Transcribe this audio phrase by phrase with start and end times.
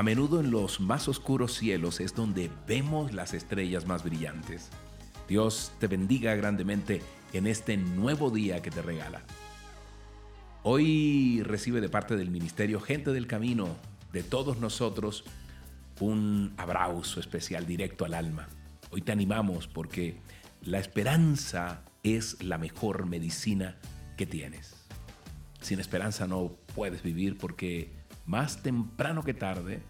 [0.00, 4.70] A menudo en los más oscuros cielos es donde vemos las estrellas más brillantes.
[5.28, 7.02] Dios te bendiga grandemente
[7.34, 9.20] en este nuevo día que te regala.
[10.62, 13.76] Hoy recibe de parte del Ministerio Gente del Camino,
[14.10, 15.24] de todos nosotros,
[16.00, 18.48] un abrazo especial directo al alma.
[18.90, 20.16] Hoy te animamos porque
[20.62, 23.76] la esperanza es la mejor medicina
[24.16, 24.72] que tienes.
[25.60, 27.99] Sin esperanza no puedes vivir porque
[28.30, 29.82] más temprano que tarde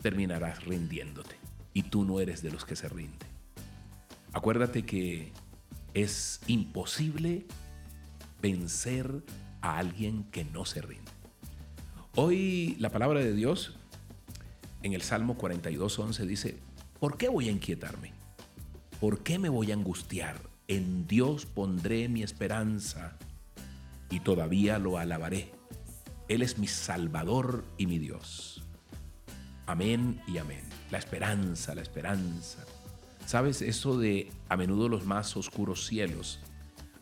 [0.00, 1.36] terminarás rindiéndote
[1.74, 3.26] y tú no eres de los que se rinde.
[4.32, 5.32] Acuérdate que
[5.92, 7.44] es imposible
[8.40, 9.22] vencer
[9.60, 11.12] a alguien que no se rinde.
[12.14, 13.76] Hoy la palabra de Dios
[14.82, 16.58] en el Salmo 42.11 dice,
[16.98, 18.12] ¿por qué voy a inquietarme?
[18.98, 20.40] ¿Por qué me voy a angustiar?
[20.68, 23.18] En Dios pondré mi esperanza
[24.08, 25.57] y todavía lo alabaré.
[26.28, 28.62] Él es mi Salvador y mi Dios.
[29.66, 30.62] Amén y amén.
[30.90, 32.64] La esperanza, la esperanza.
[33.26, 36.40] ¿Sabes eso de a menudo los más oscuros cielos?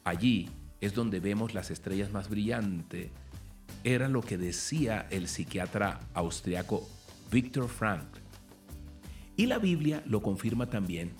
[0.05, 0.49] Allí
[0.81, 3.11] es donde vemos las estrellas más brillantes.
[3.85, 6.89] Era lo que decía el psiquiatra austriaco
[7.31, 8.21] Viktor Frankl.
[9.37, 11.13] Y la Biblia lo confirma también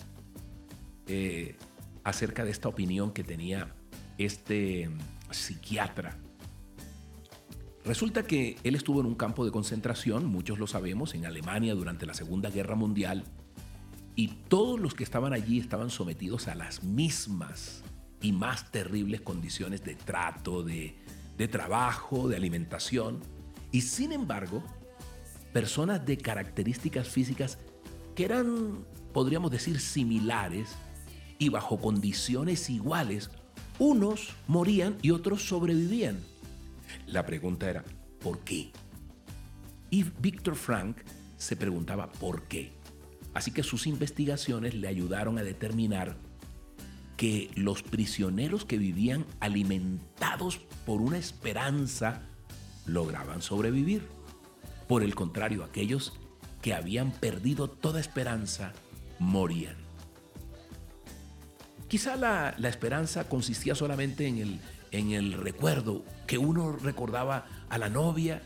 [1.07, 1.55] eh,
[2.03, 3.75] acerca de esta opinión que tenía
[4.17, 4.97] este mm,
[5.31, 6.17] psiquiatra.
[7.87, 12.05] Resulta que él estuvo en un campo de concentración, muchos lo sabemos, en Alemania durante
[12.05, 13.23] la Segunda Guerra Mundial,
[14.13, 17.83] y todos los que estaban allí estaban sometidos a las mismas
[18.21, 20.97] y más terribles condiciones de trato, de,
[21.49, 23.21] trabajo, de alimentación,
[23.71, 24.61] y sin embargo,
[25.53, 27.57] personas de características físicas
[28.15, 30.71] que eran, podríamos decir, similares
[31.39, 33.29] y bajo condiciones iguales,
[33.79, 36.19] unos morían y otros sobrevivían.
[37.07, 37.83] La pregunta era,
[38.19, 38.71] ¿por qué?
[39.89, 40.97] Y Víctor Frank
[41.37, 42.73] se preguntaba por qué.
[43.33, 46.17] Así que sus investigaciones le ayudaron a determinar
[47.15, 52.21] que los prisioneros que vivían alimentados por una esperanza
[52.85, 54.03] lograban sobrevivir.
[54.87, 56.13] Por el contrario, aquellos
[56.61, 58.73] que habían perdido toda esperanza
[59.19, 59.75] morían.
[61.87, 64.59] Quizá la, esperanza consistía solamente en el,
[64.91, 68.41] en el recuerdo, que uno recordaba a la novia,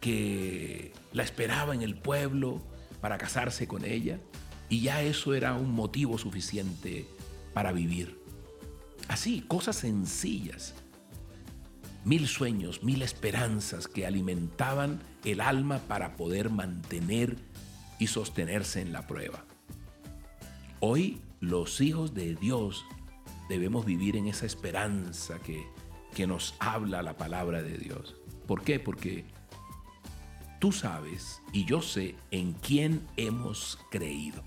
[0.00, 2.62] que la esperaba en el pueblo
[3.00, 4.20] para casarse con ella,
[4.68, 7.06] y ya eso era un motivo suficiente
[7.52, 8.18] para vivir.
[9.08, 10.74] Así, cosas sencillas.
[12.04, 17.36] Mil sueños, mil esperanzas que alimentaban el alma para poder mantener
[17.98, 19.44] y sostenerse en la prueba.
[20.80, 22.84] Hoy los hijos de Dios
[23.48, 25.66] debemos vivir en esa esperanza que,
[26.14, 28.16] que nos habla la palabra de Dios.
[28.46, 28.80] ¿Por qué?
[28.80, 29.24] Porque
[30.60, 34.42] tú sabes y yo sé en quién hemos creído.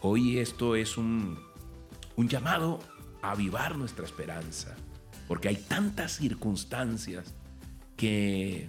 [0.00, 1.38] Hoy esto es un,
[2.16, 2.80] un llamado
[3.22, 4.76] a avivar nuestra esperanza,
[5.28, 7.34] porque hay tantas circunstancias
[7.96, 8.68] que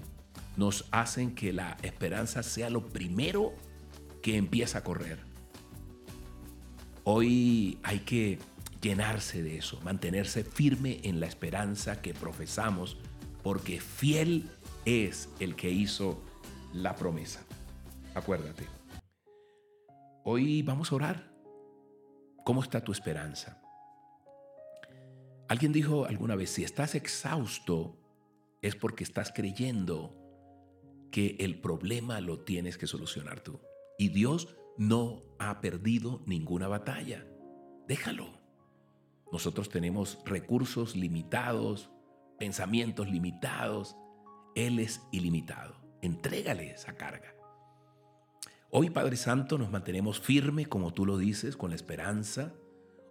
[0.56, 3.54] nos hacen que la esperanza sea lo primero
[4.22, 5.20] que empieza a correr.
[7.04, 8.40] Hoy hay que
[8.82, 12.98] llenarse de eso, mantenerse firme en la esperanza que profesamos,
[13.44, 14.50] porque fiel
[14.86, 16.22] es el que hizo
[16.74, 17.46] la promesa.
[18.14, 18.66] Acuérdate.
[20.24, 21.32] Hoy vamos a orar.
[22.44, 23.62] ¿Cómo está tu esperanza?
[25.48, 27.98] Alguien dijo alguna vez, si estás exhausto,
[28.62, 30.16] es porque estás creyendo
[31.12, 33.62] que el problema lo tienes que solucionar tú.
[33.98, 37.26] Y Dios no ha perdido ninguna batalla.
[37.88, 38.47] Déjalo.
[39.32, 41.90] Nosotros tenemos recursos limitados,
[42.40, 43.96] pensamientos limitados.
[44.56, 45.76] Él es ilimitado.
[46.02, 47.34] Entrégale esa carga.
[48.70, 52.54] Hoy, Padre Santo, nos mantenemos firme, como tú lo dices, con la esperanza.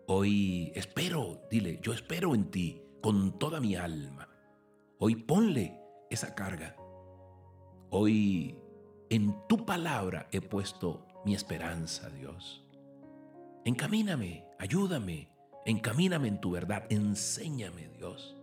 [0.07, 4.29] Hoy espero, dile, yo espero en ti con toda mi alma.
[4.99, 5.81] Hoy ponle
[6.11, 6.77] esa carga.
[7.91, 8.59] Hoy
[9.11, 12.65] en tu palabra he puesto mi esperanza, Dios.
[13.65, 15.31] Encamíname, ayúdame,
[15.67, 18.37] encamíname en tu verdad, enséñame, Dios.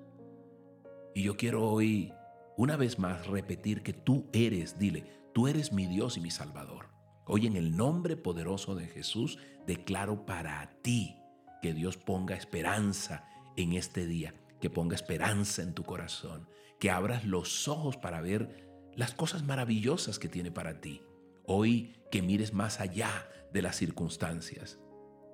[1.16, 2.14] Y yo quiero hoy,
[2.58, 6.90] una vez más, repetir que tú eres, dile, tú eres mi Dios y mi Salvador.
[7.26, 11.16] Hoy en el nombre poderoso de Jesús declaro para ti
[11.62, 13.26] que Dios ponga esperanza
[13.56, 16.50] en este día, que ponga esperanza en tu corazón,
[16.80, 21.02] que abras los ojos para ver las cosas maravillosas que tiene para ti.
[21.46, 24.80] Hoy que mires más allá de las circunstancias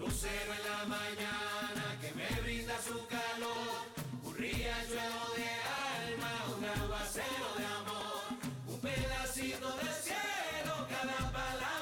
[0.07, 3.05] Lucero en la mañana que me brinda su